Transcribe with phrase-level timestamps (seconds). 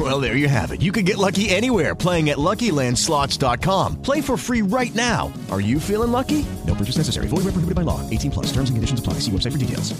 [0.00, 0.80] Well, there you have it.
[0.80, 3.96] You can get lucky anywhere playing at LuckyLandSlots.com.
[4.00, 5.30] Play for free right now.
[5.50, 6.46] Are you feeling lucky?
[6.66, 7.28] No purchase necessary.
[7.28, 8.00] Void where prohibited by law.
[8.08, 8.46] 18 plus.
[8.46, 9.20] Terms and conditions apply.
[9.20, 9.92] See website for details.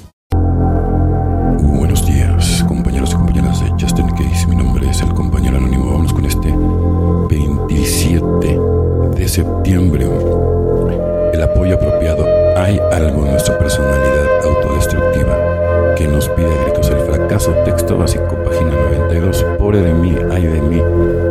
[1.60, 4.46] Buenos días, compañeros y compañeras de Justin Case.
[4.46, 5.92] Mi nombre es el compañero anónimo.
[5.92, 6.48] Vamos con este
[7.28, 8.58] 27
[9.16, 10.06] de septiembre.
[11.34, 12.24] El apoyo apropiado.
[12.56, 17.52] Hay algo en nuestra personalidad autodestructiva que nos pide a gritos el fracaso.
[17.66, 19.46] Texto básico, página 92.
[19.58, 20.82] Pobre de mí, ay de mí.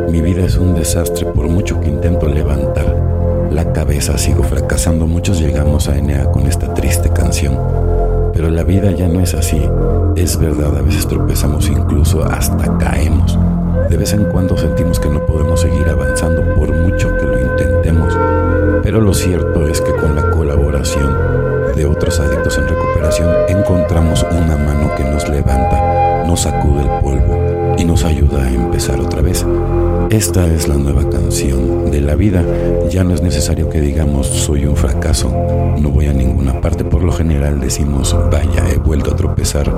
[0.09, 2.95] Mi vida es un desastre por mucho que intento levantar
[3.51, 4.17] la cabeza.
[4.17, 5.05] Sigo fracasando.
[5.05, 7.57] Muchos llegamos a Enea con esta triste canción.
[8.33, 9.61] Pero la vida ya no es así.
[10.15, 13.37] Es verdad, a veces tropezamos, incluso hasta caemos.
[13.89, 18.17] De vez en cuando sentimos que no podemos seguir avanzando por mucho que lo intentemos.
[18.83, 21.13] Pero lo cierto es que con la colaboración
[21.75, 27.75] de otros adictos en recuperación encontramos una mano que nos levanta, nos sacude el polvo
[27.75, 29.43] y nos ayuda a empezar otra vez.
[30.11, 32.45] Esta es la nueva canción de la vida.
[32.91, 35.33] Ya no es necesario que digamos soy un fracaso,
[35.79, 36.83] no voy a ninguna parte.
[36.83, 39.73] Por lo general decimos vaya, he vuelto a tropezar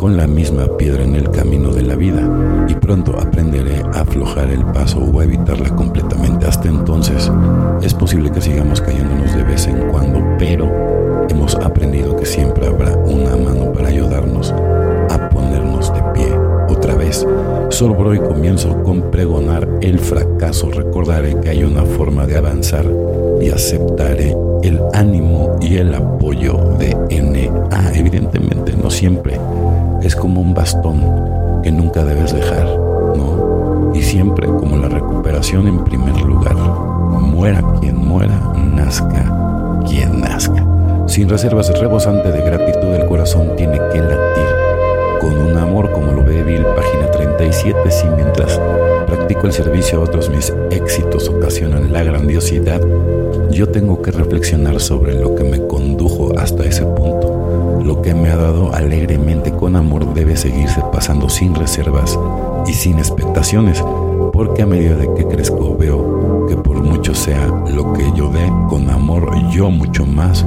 [0.00, 2.28] con la misma piedra en el camino de la vida
[2.66, 6.44] y pronto aprenderé a aflojar el paso o a evitarla completamente.
[6.48, 7.30] Hasta entonces
[7.82, 10.68] es posible que sigamos cayéndonos de vez en cuando, pero
[11.30, 14.52] hemos aprendido que siempre habrá una mano para ayudarnos
[17.80, 20.70] por hoy comienzo con pregonar el fracaso.
[20.70, 22.86] Recordaré que hay una forma de avanzar
[23.40, 27.92] y aceptaré el ánimo y el apoyo de NA.
[27.94, 29.40] Evidentemente no siempre.
[30.04, 31.02] Es como un bastón
[31.64, 33.90] que nunca debes dejar, ¿no?
[33.92, 36.54] Y siempre como la recuperación en primer lugar.
[36.54, 38.40] Muera quien muera,
[38.72, 40.64] nazca quien nazca.
[41.06, 44.63] Sin reservas, rebosante de gratitud, el corazón tiene que latir
[45.24, 47.90] con un amor como lo ve Bill, página 37.
[47.90, 48.60] Si mientras
[49.06, 52.82] practico el servicio a otros mis éxitos ocasionan la grandiosidad,
[53.50, 57.80] yo tengo que reflexionar sobre lo que me condujo hasta ese punto.
[57.82, 62.18] Lo que me ha dado alegremente con amor debe seguirse pasando sin reservas
[62.66, 63.82] y sin expectaciones,
[64.30, 68.46] porque a medida de que crezco veo que por mucho sea lo que yo dé
[68.68, 70.44] con amor, yo mucho más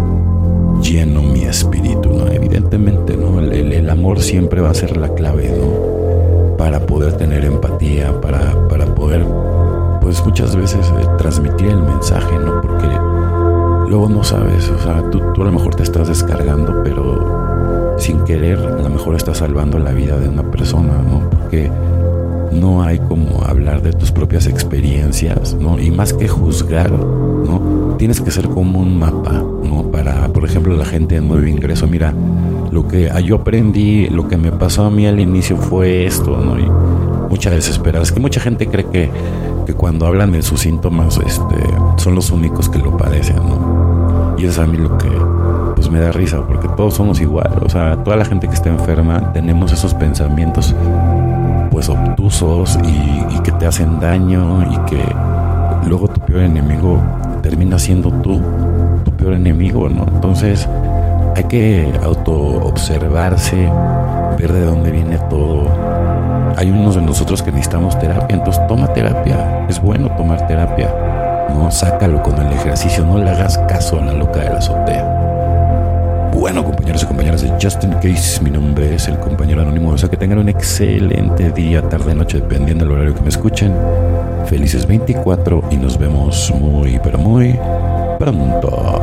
[0.82, 2.28] lleno mi espíritu, ¿no?
[2.28, 6.58] Evidentemente, el, amor siempre va a ser la clave, ¿no?
[6.58, 9.26] Para poder tener empatía, para, para poder,
[10.02, 12.62] pues muchas veces eh, transmitir el mensaje, ¿no?
[12.62, 12.88] Porque
[13.90, 18.24] luego no sabes, o sea, tú, tú a lo mejor te estás descargando, pero sin
[18.24, 21.30] querer a lo mejor estás salvando la vida de una persona, ¿no?
[21.30, 21.72] Porque
[22.52, 25.80] no hay como hablar de tus propias experiencias, ¿no?
[25.80, 27.96] Y más que juzgar, ¿no?
[27.98, 29.90] Tienes que ser como un mapa, ¿no?
[29.92, 32.14] Para, por ejemplo, la gente de nuevo ingreso, mira,
[32.72, 36.60] lo que yo aprendí, lo que me pasó a mí al inicio fue esto, ¿no?
[36.60, 36.70] Y
[37.30, 38.04] mucha desesperanza.
[38.04, 39.10] Es que mucha gente cree que,
[39.66, 41.56] que cuando hablan de sus síntomas, este,
[41.98, 44.36] son los únicos que lo padecen, ¿no?
[44.38, 45.10] Y es a mí lo que,
[45.76, 48.70] pues me da risa, porque todos somos igual, o sea, toda la gente que está
[48.70, 50.76] enferma tenemos esos pensamientos
[51.78, 55.00] pues obtusos y, que te hacen daño y que
[55.86, 57.00] luego tu peor enemigo
[57.44, 58.42] termina siendo tú,
[59.06, 60.04] tu peor enemigo, ¿no?
[60.12, 60.68] Entonces
[61.36, 63.72] hay que auto observarse,
[64.40, 65.68] ver de dónde viene todo.
[66.58, 70.92] Hay unos de nosotros que necesitamos terapia, entonces toma terapia, es bueno tomar terapia,
[71.54, 75.37] no sácalo con el ejercicio, no le hagas caso a la loca de la azotea.
[76.40, 79.90] Bueno, compañeros y compañeras de Justin Case, mi nombre es el compañero anónimo.
[79.90, 83.74] O sea, que tengan un excelente día, tarde, noche, dependiendo del horario que me escuchen.
[84.46, 87.60] Felices 24 y nos vemos muy, pero muy
[88.20, 89.02] pronto.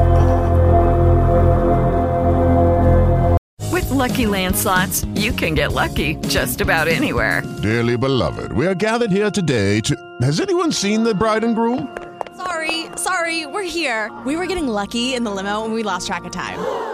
[3.72, 7.42] With lucky landslots, you can get lucky just about anywhere.
[7.60, 9.96] Dearly beloved, we are gathered here today to.
[10.22, 11.88] Has anyone seen the bride and groom?
[12.36, 14.12] Sorry, sorry, we're here.
[14.24, 16.93] We were getting lucky in the limo and we lost track of time.